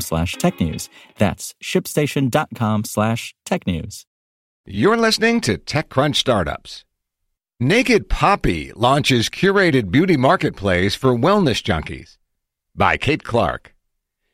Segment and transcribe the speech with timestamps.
[0.00, 0.88] slash tech news.
[1.18, 4.06] That's shipstation.com slash tech news.
[4.66, 6.84] You're listening to TechCrunch Startups.
[7.60, 12.18] Naked Poppy launches curated beauty marketplace for wellness junkies
[12.74, 13.74] by Kate Clark.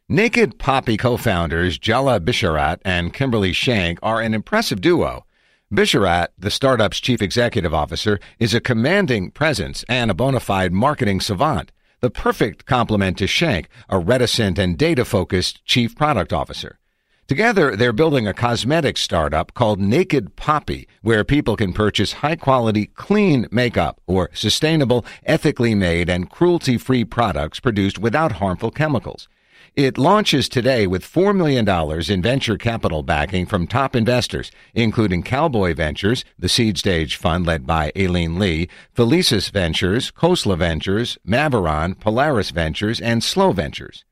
[0.09, 5.24] Naked Poppy co-founders Jaleh Bisharat and Kimberly Shenk are an impressive duo.
[5.73, 11.21] Bisharat, the startup's chief executive officer, is a commanding presence and a bona fide marketing
[11.21, 16.79] savant, the perfect complement to Shenk, a reticent and data-focused chief product officer.
[17.29, 22.87] Together, they're building a cosmetics startup called Naked Poppy, where people can purchase high quality,
[22.87, 29.28] clean makeup or sustainable, ethically made, and cruelty free products produced without harmful chemicals.
[29.76, 31.68] It launches today with $4 million
[32.10, 37.68] in venture capital backing from top investors, including Cowboy Ventures, the seed stage fund led
[37.68, 44.04] by Aileen Lee, Felicis Ventures, Khosla Ventures, Maveron, Polaris Ventures, and Slow Ventures.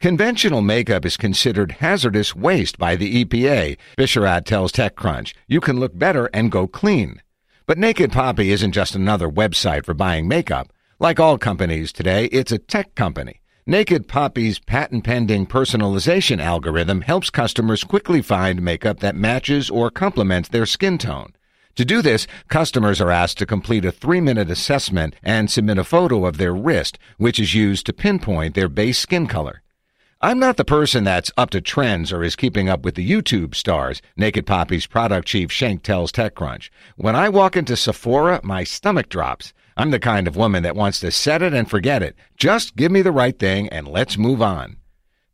[0.00, 5.34] Conventional makeup is considered hazardous waste by the EPA, Bisharat tells TechCrunch.
[5.46, 7.22] You can look better and go clean.
[7.64, 10.72] But Naked Poppy isn't just another website for buying makeup.
[10.98, 13.40] Like all companies today, it's a tech company.
[13.68, 20.48] Naked Poppy's patent pending personalization algorithm helps customers quickly find makeup that matches or complements
[20.48, 21.32] their skin tone.
[21.74, 25.82] To do this, customers are asked to complete a three minute assessment and submit a
[25.82, 29.62] photo of their wrist, which is used to pinpoint their base skin color.
[30.20, 33.56] I'm not the person that's up to trends or is keeping up with the YouTube
[33.56, 36.70] stars, Naked Poppy's product chief Shenk tells TechCrunch.
[36.94, 39.52] When I walk into Sephora, my stomach drops.
[39.76, 42.16] I'm the kind of woman that wants to set it and forget it.
[42.36, 44.78] Just give me the right thing and let's move on.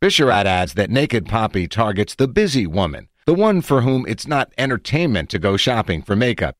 [0.01, 4.51] Bisharat adds that Naked Poppy targets the busy woman, the one for whom it's not
[4.57, 6.57] entertainment to go shopping for makeup.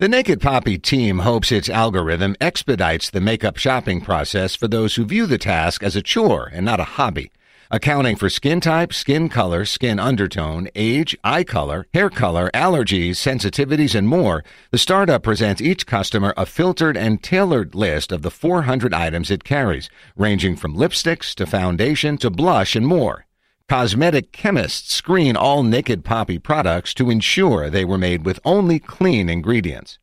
[0.00, 5.04] The Naked Poppy team hopes its algorithm expedites the makeup shopping process for those who
[5.04, 7.30] view the task as a chore and not a hobby
[7.72, 13.94] accounting for skin type, skin color, skin undertone, age, eye color, hair color, allergies, sensitivities,
[13.94, 18.92] and more, the startup presents each customer a filtered and tailored list of the 400
[18.92, 23.24] items it carries, ranging from lipsticks to foundation to blush and more.
[23.70, 29.30] Cosmetic chemists screen all Naked Poppy products to ensure they were made with only clean
[29.30, 29.98] ingredients.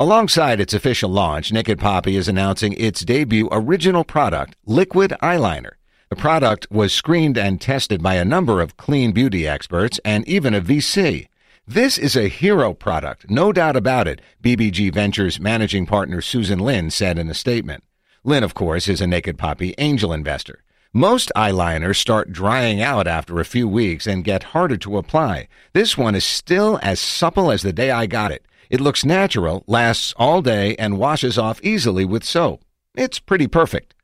[0.00, 5.72] Alongside its official launch, Naked Poppy is announcing its debut original product, Liquid Eyeliner.
[6.12, 10.52] The product was screened and tested by a number of clean beauty experts and even
[10.52, 11.28] a VC.
[11.66, 16.90] This is a hero product, no doubt about it, BBG Ventures managing partner Susan Lin
[16.90, 17.82] said in a statement.
[18.24, 20.62] Lin, of course, is a Naked Poppy angel investor.
[20.92, 25.48] Most eyeliners start drying out after a few weeks and get harder to apply.
[25.72, 28.44] This one is still as supple as the day I got it.
[28.68, 32.66] It looks natural, lasts all day, and washes off easily with soap.
[32.94, 33.94] It's pretty perfect.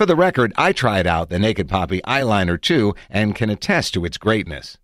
[0.00, 4.06] For the record, I tried out the Naked Poppy eyeliner too and can attest to
[4.06, 4.78] its greatness.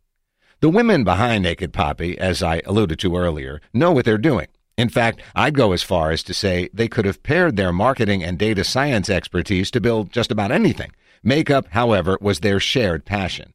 [0.61, 4.49] The women behind Naked Poppy, as I alluded to earlier, know what they're doing.
[4.77, 8.23] In fact, I'd go as far as to say they could have paired their marketing
[8.23, 10.93] and data science expertise to build just about anything.
[11.23, 13.55] Makeup, however, was their shared passion.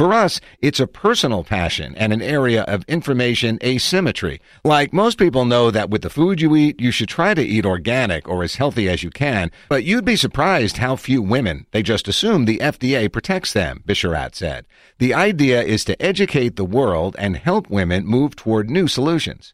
[0.00, 4.40] For us, it's a personal passion and an area of information asymmetry.
[4.64, 7.66] Like most people know that with the food you eat, you should try to eat
[7.66, 11.82] organic or as healthy as you can, but you'd be surprised how few women, they
[11.82, 14.64] just assume the FDA protects them, Bisharat said.
[15.00, 19.52] The idea is to educate the world and help women move toward new solutions.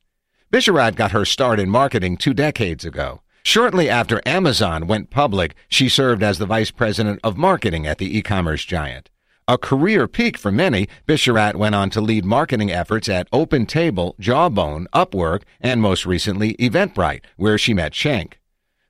[0.52, 3.20] Bisharat got her start in marketing two decades ago.
[3.42, 8.16] Shortly after Amazon went public, she served as the vice president of marketing at the
[8.16, 9.10] e-commerce giant.
[9.48, 14.88] A career peak for many, Bisharat went on to lead marketing efforts at OpenTable, Jawbone,
[14.92, 18.40] Upwork, and most recently Eventbrite, where she met Shenk.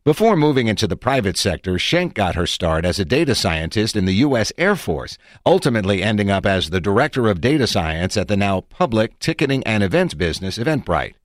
[0.02, 4.06] Before moving into the private sector, Shenk got her start as a data scientist in
[4.06, 4.50] the U.S.
[4.56, 9.18] Air Force, ultimately ending up as the director of data science at the now public
[9.18, 11.16] ticketing and events business Eventbrite.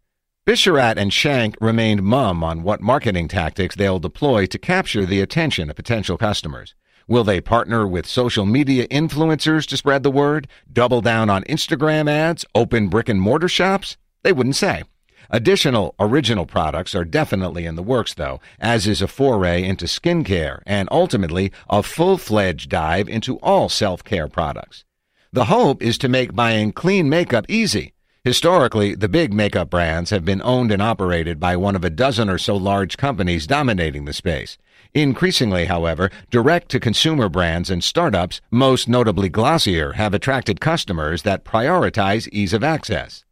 [0.46, 5.70] Bisharat and Shenk remained mum on what marketing tactics they'll deploy to capture the attention
[5.70, 6.76] of potential customers.
[7.12, 10.48] Will they partner with social media influencers to spread the word?
[10.72, 12.46] Double down on Instagram ads?
[12.56, 13.98] Open brick and mortar shops?
[14.24, 14.84] They wouldn't say.
[15.30, 20.62] Additional original products are definitely in the works, though, as is a foray into skincare
[20.66, 24.86] and ultimately a full fledged dive into all self care products.
[25.34, 27.92] The hope is to make buying clean makeup easy.
[28.24, 32.30] Historically, the big makeup brands have been owned and operated by one of a dozen
[32.30, 34.58] or so large companies dominating the space.
[34.94, 41.46] Increasingly, however, direct to consumer brands and startups, most notably Glossier, have attracted customers that
[41.46, 43.24] prioritize ease of access.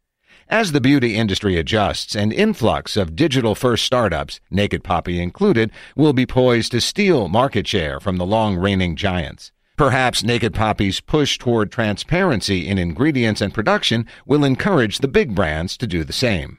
[0.48, 6.14] As the beauty industry adjusts, an influx of digital first startups, Naked Poppy included, will
[6.14, 9.52] be poised to steal market share from the long reigning giants.
[9.76, 15.76] Perhaps Naked Poppy's push toward transparency in ingredients and production will encourage the big brands
[15.76, 16.58] to do the same.